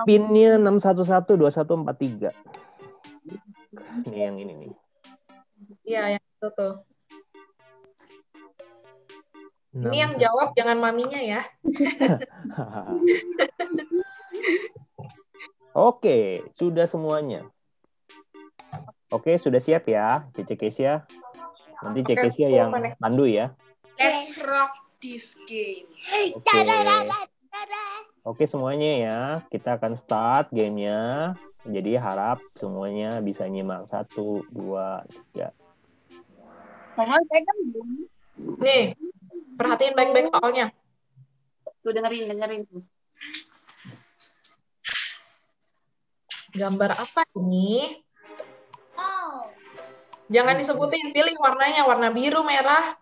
[0.05, 2.35] Pinnya 6112143.
[4.07, 4.73] Ini yang ini nih.
[5.87, 6.75] Iya, yang itu tuh.
[9.77, 11.45] Ini yang jawab jangan maminya ya.
[15.77, 17.45] Oke, sudah semuanya.
[19.15, 21.07] Oke, sudah siap ya, Cece Kesia.
[21.79, 23.55] Nanti Cece Kesia yang pandu ya.
[23.95, 25.87] Let's rock this game.
[26.35, 26.59] Oke.
[28.27, 29.21] Oke semuanya ya,
[29.55, 31.39] kita akan start gamenya.
[31.63, 35.55] Jadi harap semuanya bisa nyimak satu, dua, tiga.
[36.99, 38.07] Mama belum?
[38.59, 38.99] Nih,
[39.55, 40.75] perhatiin baik-baik soalnya.
[41.87, 42.63] Tuh dengerin, dengerin.
[46.57, 48.06] Gambar apa ini?
[50.27, 51.87] Jangan disebutin, pilih warnanya.
[51.87, 52.99] Warna biru, merah,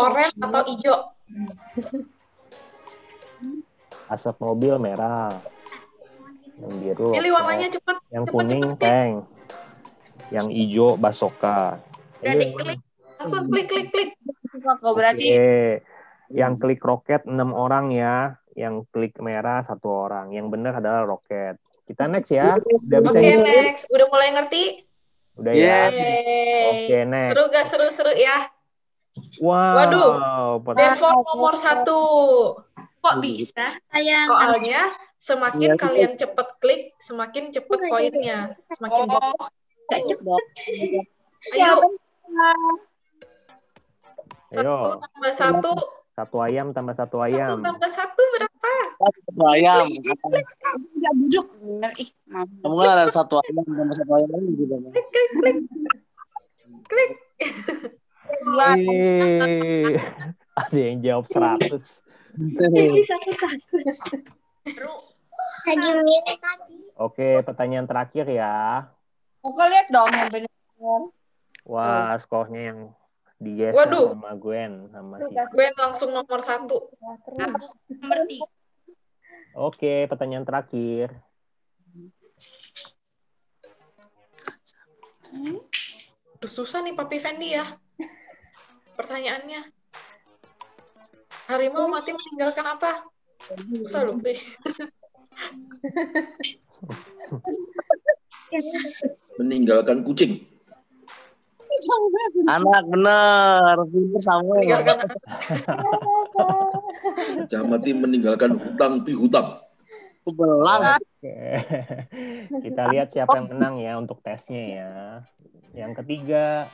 [0.00, 0.98] oranye, atau hijau.
[4.08, 5.32] Asap mobil merah,
[6.60, 7.96] yang biru, Pilih warnanya cepet.
[8.12, 8.84] yang cepet, kuning cepet, klik.
[8.84, 9.14] tank,
[10.28, 11.80] yang hijau basoka.
[12.20, 12.78] Udah Ayo, diklik.
[13.16, 14.10] Langsung klik, klik, klik.
[14.52, 15.56] Kok berarti Oke.
[16.32, 20.32] Yang klik roket enam orang ya, yang klik merah satu orang.
[20.32, 21.56] Yang benar adalah roket.
[21.88, 22.56] Kita next ya.
[22.56, 23.44] Udah bisa Oke, ngitung?
[23.48, 23.82] next.
[23.88, 24.64] Udah mulai ngerti?
[25.40, 25.88] Udah ya.
[25.88, 26.68] Yeay.
[26.68, 27.28] Oke, next.
[27.32, 27.64] Seru gak?
[27.64, 28.52] Seru-seru ya.
[29.40, 29.76] Wow.
[29.76, 30.10] Waduh.
[30.76, 32.00] Devon nomor satu.
[33.02, 33.76] Kok bisa?
[33.90, 34.28] sayang.
[34.30, 34.80] Soalnya
[35.18, 38.46] semakin Iya, kalian cepet klik, semakin cepet poinnya.
[38.70, 39.48] Semakin Oh,
[39.90, 40.42] Gak cepet.
[41.52, 41.82] Ya, Ayo,
[44.52, 45.72] Ayo, satu tambah satu.
[46.12, 47.58] satu ayam tambah satu Satu ayam.
[47.58, 48.51] tambah satu berapa?
[49.50, 49.86] Ayam.
[49.88, 51.46] Enggak bujuk.
[51.98, 52.48] Ih, maaf.
[52.62, 54.74] Kamu kan ada satu ayam sama satu ayam lagi gitu.
[54.92, 55.56] Klik, klik, klik.
[56.88, 57.12] Klik.
[60.52, 62.02] Ada yang jawab 100.
[64.62, 64.94] Seru.
[65.62, 66.76] Lagi mirip tadi.
[66.98, 68.86] Oke, pertanyaan terakhir ya.
[69.42, 70.30] Kok lihat dong yang.
[71.62, 72.90] Wah, skornya yang
[73.42, 74.14] digeser Waduh.
[74.14, 75.34] sama Gwen sama si.
[75.34, 76.90] Gwen langsung nomor satu.
[76.90, 78.46] Aku nomor tiga.
[79.52, 81.12] Oke, pertanyaan terakhir.
[86.40, 87.64] Duh, susah nih Papi Fendi ya.
[88.96, 89.60] Pertanyaannya.
[91.52, 93.04] Harimau mati meninggalkan apa?
[93.84, 94.16] Susah loh.
[94.24, 94.40] Pi.
[99.36, 100.48] meninggalkan kucing.
[102.48, 103.76] Anak bener,
[104.20, 104.54] sama.
[104.56, 104.96] Meninggalkan
[107.42, 109.60] Gajah mati meninggalkan hutang pihutang.
[110.22, 111.02] Belang.
[111.02, 111.38] Oke.
[112.70, 114.92] Kita lihat siapa yang menang ya untuk tesnya ya.
[115.74, 116.70] Yang ketiga,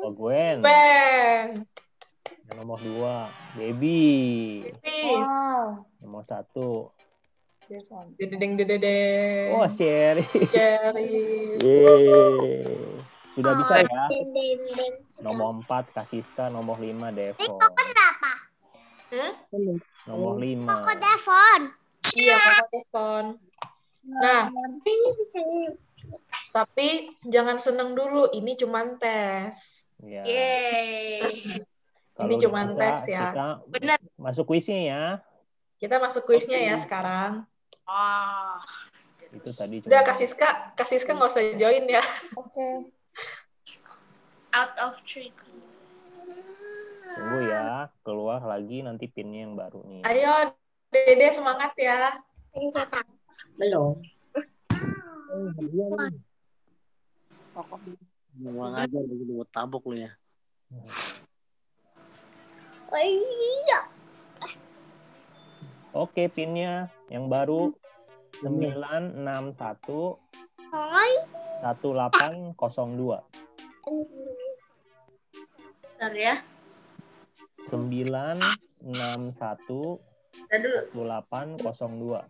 [0.00, 0.64] oh Gwen.
[0.64, 1.62] Ben.
[2.48, 4.64] Yang nomor dua, Baby.
[4.80, 5.20] Pi.
[5.20, 5.84] Wow.
[6.00, 6.88] Nomor satu,
[7.68, 8.16] Devon.
[8.16, 9.52] Dedeng dedeng.
[9.52, 10.24] oh Sherry.
[10.48, 11.60] Cherry.
[11.60, 12.64] Yeay.
[13.36, 14.02] Sudah bisa ya.
[15.20, 16.48] Nomor empat, Kasiska.
[16.48, 17.12] Nomor lima,
[19.08, 19.32] Hmm?
[20.04, 20.68] Nomor lima.
[20.68, 21.62] Kok Devon?
[22.14, 22.36] Iya,
[22.68, 23.24] telepon.
[24.08, 24.48] Nah,
[24.84, 25.40] Ini bisa.
[26.50, 28.28] tapi jangan seneng dulu.
[28.28, 29.84] Ini cuman tes.
[30.00, 30.24] Ya.
[30.24, 31.60] Yeay.
[32.12, 33.24] Kalau Ini cuman bisa, tes ya.
[33.30, 33.98] Kita Benar.
[34.16, 35.02] masuk kuisnya ya.
[35.78, 37.44] Kita masuk kuisnya ya sekarang.
[37.84, 38.60] Wah.
[39.28, 42.00] Itu tadi Udah, cuma- Kasiska, Kasiska nggak usah join ya.
[42.34, 42.88] Oke.
[44.50, 45.28] Out of three.
[47.08, 50.02] Tunggu ya, keluar lagi nanti pinnya yang baru nih.
[50.04, 50.52] Ayo,
[50.92, 52.16] Dede semangat ya.
[52.56, 53.04] Ini siapa?
[53.60, 54.00] Belum.
[57.52, 57.80] Pokok
[58.38, 60.12] mau ngajar begitu buat tabok lu ya.
[62.88, 63.80] Oh iya.
[65.92, 67.74] Oke, pinnya yang baru
[68.40, 70.16] 961
[70.68, 71.12] Hai.
[71.64, 72.54] 1802.
[75.98, 76.38] Bentar ya.
[77.68, 80.00] 961
[80.48, 81.04] Bentar dulu.
[81.04, 82.24] 1802.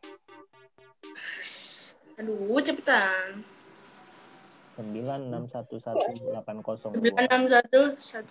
[2.18, 3.46] Aduh, cepetan.
[4.74, 4.78] 9611802.
[4.78, 6.02] Sembilan enam satu satu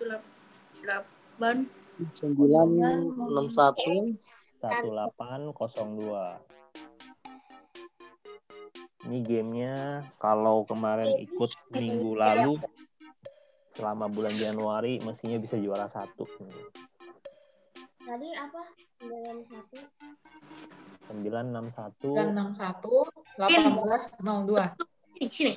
[0.04, 1.64] delapan.
[2.12, 2.68] Sembilan
[3.32, 4.12] enam satu
[4.60, 6.36] 1802.
[9.08, 12.60] Ini gamenya kalau kemarin ikut minggu lalu
[13.72, 16.28] selama bulan Januari mestinya bisa juara satu.
[18.08, 18.64] Tadi apa?
[19.04, 19.68] 91.
[21.12, 22.08] 961
[23.36, 24.64] 961 1802.
[25.12, 25.54] Sini, sini.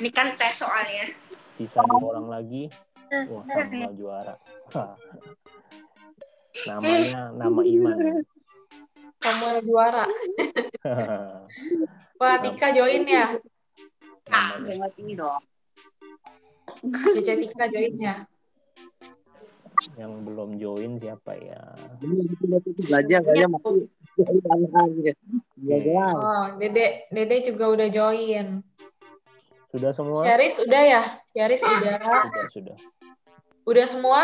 [0.00, 1.12] Ini kan tes soalnya.
[1.60, 2.72] sisa dua orang lagi.
[3.28, 4.34] Wah, Samuel juara.
[6.72, 8.24] Namanya nama Iman.
[9.20, 10.08] Samuel juara.
[12.20, 13.36] Wah, Tika join ya.
[14.32, 14.88] Namanya.
[14.96, 15.44] ini dong.
[17.12, 18.24] Cica Tika join ya.
[19.98, 21.60] Yang belum join siapa ya?
[22.78, 23.90] Belajar kayaknya mati.
[25.58, 26.14] Belajar.
[26.14, 28.62] Oh, Dede, Dede juga udah join.
[29.74, 30.22] Sudah semua?
[30.22, 31.02] Syaris udah ya?
[31.34, 31.98] Syaris udah.
[31.98, 32.76] Sudah, sudah.
[33.66, 34.20] Udah semua?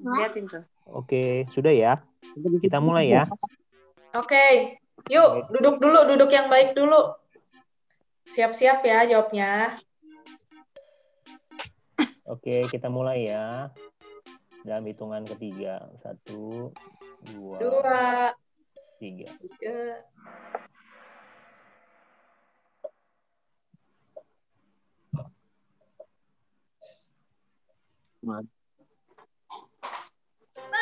[0.00, 0.64] Liatin tuh.
[0.90, 2.04] Oke, sudah ya.
[2.60, 3.24] Kita mulai ya.
[4.12, 4.76] Oke.
[5.08, 7.16] Yuk, duduk dulu, duduk yang baik dulu.
[8.28, 9.80] Siap-siap ya jawabnya.
[12.30, 13.74] Oke, kita mulai ya.
[14.62, 15.82] Dalam hitungan ketiga.
[15.98, 16.70] Satu,
[17.26, 18.02] dua, Dua,
[19.02, 19.34] tiga.
[19.42, 20.06] tiga.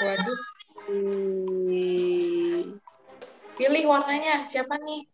[0.05, 0.41] Waduh.
[3.57, 4.45] Pilih warnanya.
[4.45, 5.09] Siapa nih?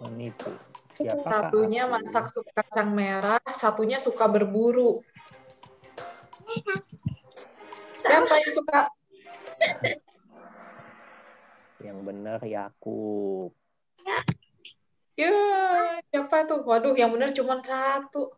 [0.00, 0.77] Menipu.
[0.98, 1.92] Siapakah Satunya aku?
[1.94, 5.06] masak sup kacang merah, satunya suka berburu.
[8.02, 8.80] Siapa yang suka?
[11.78, 13.54] Yang benar Yakub.
[15.14, 15.34] Ya,
[16.10, 16.66] siapa tuh?
[16.66, 18.34] Waduh, yang benar cuma satu.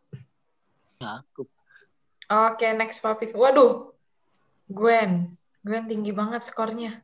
[1.00, 1.48] Aku.
[2.28, 3.32] Oke, next Papi.
[3.32, 3.96] Waduh,
[4.68, 5.32] Gwen.
[5.64, 7.00] Gwen tinggi banget skornya.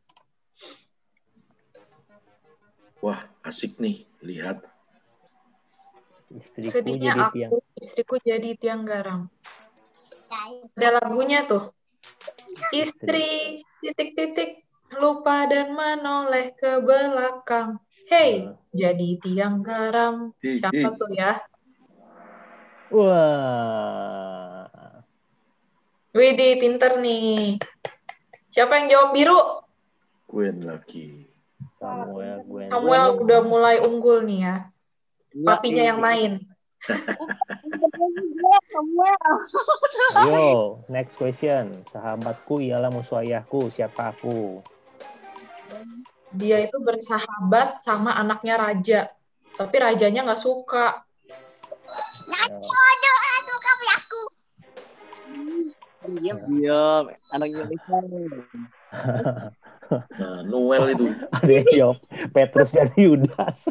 [3.01, 4.05] Wah, asik nih.
[4.21, 4.76] Lihat.
[6.27, 7.51] Istriku Sedihnya jadi aku, tiang.
[7.79, 9.31] istriku jadi tiang garam.
[10.75, 11.71] Ada lagunya tuh.
[12.75, 14.67] Istri, titik-titik,
[14.99, 17.79] lupa dan menoleh ke belakang.
[18.11, 20.35] Hey, jadi tiang garam.
[20.43, 21.39] Siapa tuh ya?
[22.91, 24.67] Wah.
[26.11, 27.59] Widih, pinter nih.
[28.51, 29.41] Siapa yang jawab biru?
[30.27, 31.29] Gwen lagi.
[31.77, 32.67] Samuel, Gwen.
[32.73, 34.57] Samuel udah mulai unggul nih ya.
[35.45, 36.33] Papinya yang main.
[40.17, 41.85] Ayo, next question.
[41.91, 43.69] Sahabatku ialah musuh ayahku.
[43.69, 44.63] Siapa aku?
[46.37, 49.01] Dia itu bersahabat sama anaknya raja.
[49.57, 51.05] Tapi rajanya nggak suka.
[56.07, 56.39] Diam.
[56.49, 57.05] Diam.
[57.35, 57.65] Anaknya.
[59.87, 61.07] Nah, Noel itu.
[61.31, 61.95] Ada
[62.35, 63.71] Petrus dan Yudas.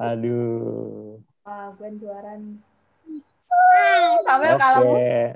[0.00, 1.20] Aduh.
[1.44, 2.56] Wah, Gwen juara nih.
[4.24, 4.84] Samuel Oke, kalah.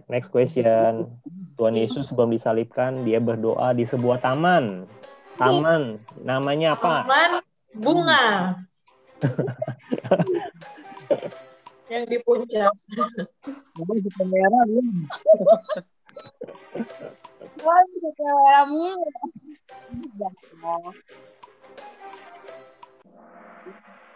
[0.09, 1.13] next question.
[1.61, 4.89] Tuhan Yesus sebelum disalibkan, dia berdoa di sebuah taman.
[5.37, 7.05] Taman, namanya apa?
[7.05, 7.45] Taman
[7.77, 8.57] bunga.
[11.93, 12.73] yang di puncak.
[13.77, 14.89] Belum?
[18.15, 19.11] Kamera mulu.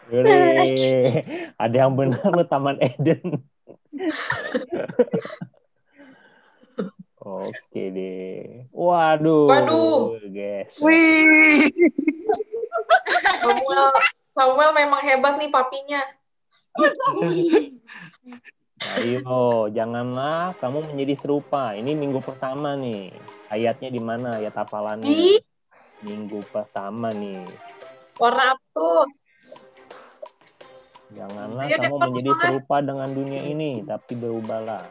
[1.62, 3.44] Ada yang benar lo Taman Eden.
[7.28, 8.64] Oke deh.
[8.72, 9.52] Waduh.
[9.52, 10.16] Waduh.
[10.32, 10.72] Guys.
[10.80, 11.68] Wih.
[13.44, 13.92] Samuel,
[14.32, 16.00] Samuel memang hebat nih papinya.
[18.96, 21.74] Ayo, janganlah kamu menjadi serupa.
[21.76, 23.12] Ini minggu pertama nih.
[23.52, 24.38] Ayatnya di mana?
[24.40, 25.04] Ayat hafalannya.
[25.04, 25.36] Di
[25.98, 27.42] Minggu pertama nih.
[28.22, 29.02] warna apa tuh?
[31.08, 32.44] Janganlah Ayo, kamu menjadi semangat.
[32.44, 34.84] serupa dengan dunia ini, tapi berubahlah.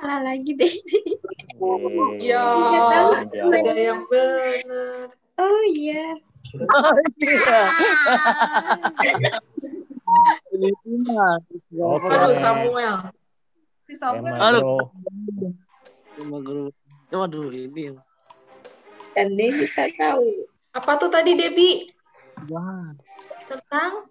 [0.00, 0.74] Salah lagi deh.
[2.20, 2.44] Ya,
[3.40, 5.08] ada yang benar.
[5.40, 6.20] Oh iya.
[10.50, 11.40] Filipina.
[11.80, 12.36] Oke.
[12.36, 12.96] Samuel.
[13.88, 14.36] Si Samuel.
[14.36, 14.92] Aduh.
[16.20, 16.68] Cuma guru.
[17.08, 17.96] Waduh, ini.
[19.14, 20.46] Dan dia kita tahu.
[20.70, 21.90] Apa tuh tadi, Debi?
[22.46, 22.94] Wah.
[23.50, 24.06] Tentang?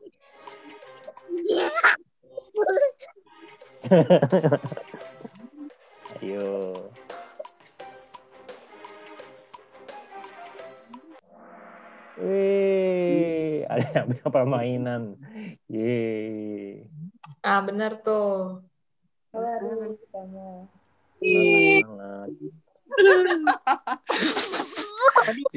[6.19, 6.91] Ayo.
[12.19, 15.15] Wih, ada permainan.
[15.71, 16.83] Yeay.
[17.39, 18.59] Ah, benar tuh.
[19.31, 19.95] Baru.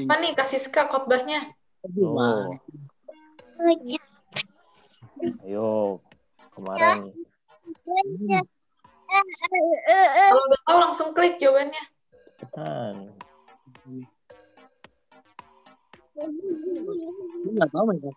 [0.02, 1.52] Apa nih kasih Siska khotbahnya?
[1.98, 2.52] Oh,
[5.42, 5.98] ayo.
[6.52, 7.12] Kemarin.
[10.28, 11.84] Kalau nggak tahu langsung klik jawabannya.
[12.52, 12.96] Kan.
[17.42, 18.10] Lu nggak tahu mereka.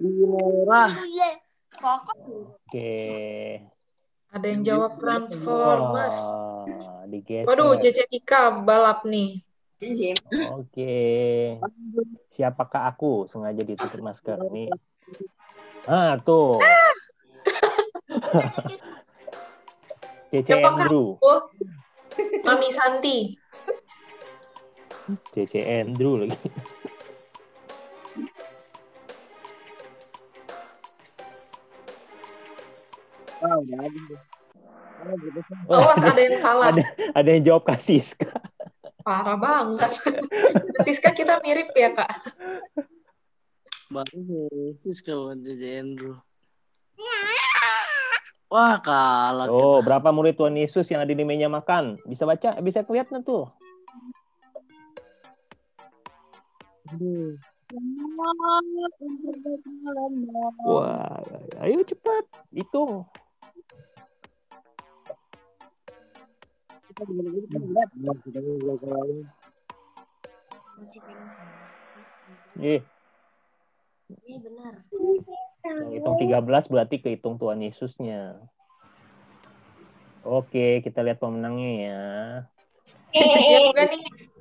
[0.00, 0.90] Merah.
[1.84, 2.94] Oke.
[4.34, 6.18] Ada yang jawab Transformers.
[6.18, 7.46] Wah, digeser.
[7.46, 9.38] Waduh, Cece Tika balap nih.
[10.58, 10.96] Oke.
[12.34, 13.30] Siapakah aku?
[13.30, 14.66] Sengaja ditutup masker ini.
[15.86, 16.58] Ah, tuh.
[20.34, 21.14] CC Siapakah Andrew.
[21.14, 21.34] aku?
[22.42, 23.30] Mami Santi.
[25.30, 26.34] CC Andrew lagi.
[33.44, 34.00] Ah, udah ada.
[35.04, 35.68] Betul.
[35.68, 36.66] Awas ada yang salah.
[36.72, 36.82] ada
[37.12, 38.16] ada yang jawab kasis.
[39.04, 39.92] Parah banget.
[40.88, 42.08] Siska kita mirip ya, Kak.
[43.92, 46.16] Bagus kawan JJ Andrew.
[48.48, 49.50] Wah, kalah.
[49.52, 52.00] Oh, berapa murid Tuhan Yesus yang ada di meja makan?
[52.08, 52.56] Bisa baca?
[52.64, 53.50] Bisa kelihatan tuh.
[56.96, 57.36] Aduh.
[60.64, 61.18] Wah,
[61.66, 62.24] ayo cepat.
[62.54, 63.04] Hitung.
[72.54, 72.82] Ih,
[74.24, 74.74] Iya benar.
[75.90, 78.38] hitung 13 berarti kehitung Tuhan Yesusnya.
[80.24, 82.02] Oke, kita lihat pemenangnya ya.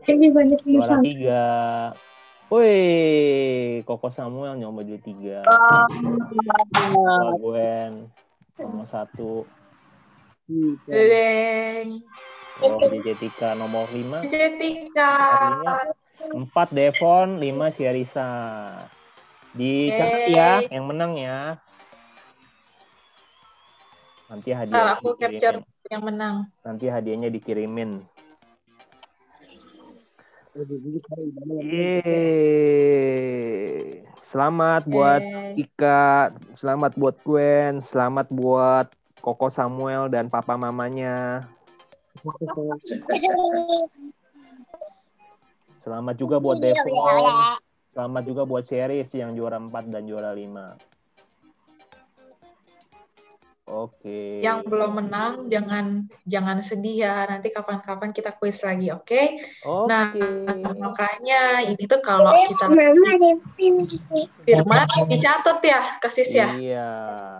[0.03, 1.45] Ini banyak Juara tiga.
[2.53, 5.41] Woi, Koko Samuel nomor dua tiga.
[5.49, 8.07] Wah, Gwen
[8.61, 9.49] nomor satu.
[10.87, 12.03] Deng.
[12.61, 14.21] Oh, JJ Tika nomor lima.
[14.21, 15.09] Cece Tika.
[15.09, 15.81] Artinya
[16.37, 18.29] empat Devon, lima Syarisa.
[19.57, 20.37] Dicatat Yeay.
[20.37, 21.57] ya, yang menang ya.
[24.29, 26.45] Nanti hadiah aku capture yang menang.
[26.61, 28.05] Nanti hadiahnya dikirimin.
[31.65, 32.93] Yeay.
[34.21, 35.57] Selamat buat Yeay.
[35.57, 38.89] Ika, selamat buat Gwen, selamat buat
[39.21, 41.45] Koko Samuel dan papa mamanya.
[45.83, 46.93] Selamat juga buat Devon.
[47.89, 50.92] Selamat juga buat Series yang juara 4 dan juara 5.
[53.63, 54.43] Oke.
[54.43, 57.23] Yang belum menang jangan jangan sedih ya.
[57.31, 59.39] Nanti kapan-kapan kita kuis lagi, oke?
[59.63, 59.87] Oke.
[59.87, 60.11] Nah,
[60.83, 62.67] makanya ini tuh kalau kita
[64.43, 66.51] firman dicatat ya, kasis ya.
[66.59, 66.91] Iya,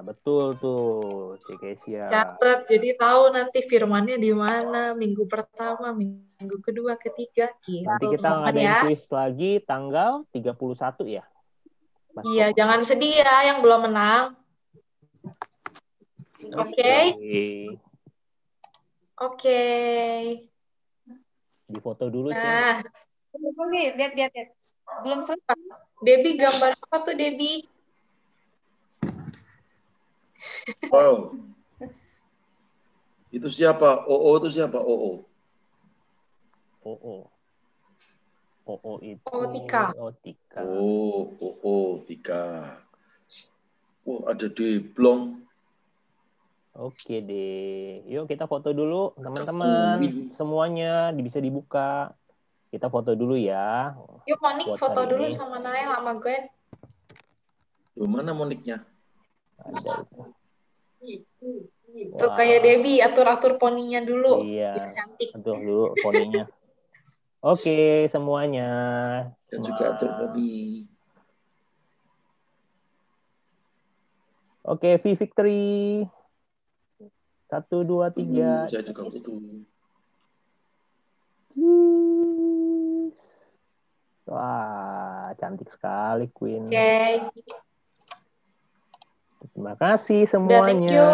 [0.08, 2.08] betul tuh, Kesia.
[2.08, 7.84] Catat, jadi tahu nanti firmannya di mana minggu pertama, minggu kedua, ketiga gitu.
[7.84, 8.80] Nanti kita ngadain ya.
[8.88, 11.24] quiz lagi tanggal 31 ya.
[12.16, 14.40] Mas Iya, jangan sedih ya yang belum menang.
[16.52, 16.96] Oke,
[19.24, 19.62] Oke.
[21.64, 22.44] Di foto dulu sih.
[22.44, 22.84] Nah,
[23.74, 24.50] Nih, lihat, lihat, lihat.
[25.02, 25.58] Belum selesai.
[26.06, 27.66] Debbie gambar apa tuh Debbie?
[30.94, 31.34] Oh.
[33.34, 34.06] Itu siapa?
[34.06, 34.78] OO itu siapa?
[34.78, 35.26] OO.
[36.86, 37.16] OO.
[38.70, 39.26] OO itu.
[39.34, 39.90] Oh, Tika.
[39.98, 40.62] Oh, Tika.
[40.62, 41.76] Oh, OO,
[42.06, 42.44] Tika.
[44.06, 45.42] Oh, ada di blong.
[46.74, 48.02] Oke deh.
[48.10, 50.02] Yuk kita foto dulu teman-teman.
[50.34, 52.18] Semuanya bisa dibuka.
[52.74, 53.94] Kita foto dulu ya.
[54.26, 55.38] Yuk Monik Buat foto hari dulu ini.
[55.38, 56.44] sama Nael sama Gwen.
[57.94, 58.82] Loh, mana moniknya?
[59.62, 60.02] Ada
[61.06, 61.70] itu.
[62.18, 64.42] Tuh kayak Debbie atur-atur poninya dulu.
[64.42, 64.74] Iya.
[64.74, 65.30] Biar cantik.
[65.38, 66.50] Aduh dulu poninya.
[67.46, 68.70] Oke semuanya.
[69.46, 70.90] Dan juga atur poni.
[74.64, 76.08] Oke, V Victory.
[77.54, 78.66] Satu, dua, tiga.
[78.66, 79.38] Hmm, saya juga butuh.
[84.26, 86.66] Wah, cantik sekali Queen.
[86.66, 87.30] Oke.
[89.54, 90.98] Terima kasih Udah, thank semuanya.
[90.98, 91.06] you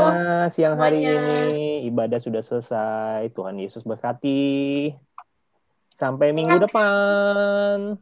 [0.56, 1.44] Siang hari semuanya.
[1.44, 3.36] ini ibadah sudah selesai.
[3.36, 4.96] Tuhan Yesus berkati.
[6.00, 8.00] Sampai minggu depan.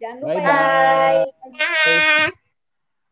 [0.00, 0.48] Jangan lupa Bye ya.
[0.48, 2.32] bye.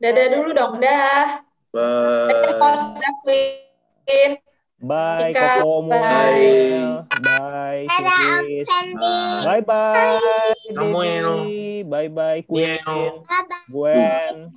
[0.01, 1.45] Dadah dulu dong, dah.
[1.69, 2.33] Bye.
[2.33, 4.41] Dadah, Queen.
[4.83, 5.95] Bye Tika, Koko bye.
[5.95, 7.07] Muel.
[7.22, 8.66] Bye Siris.
[9.47, 10.18] Bye bye
[10.75, 11.39] Samuel.
[11.87, 12.79] Bye bye Queen.
[13.70, 14.51] Gwen.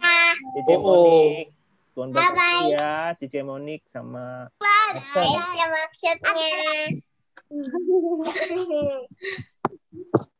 [0.54, 0.82] Cice Oh.
[0.82, 1.54] Monik.
[1.98, 6.94] Tuhan berkati ya Cice Monik sama Ada maksudnya.